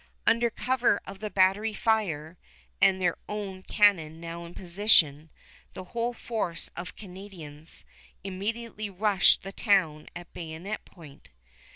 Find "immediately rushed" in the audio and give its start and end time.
8.23-9.43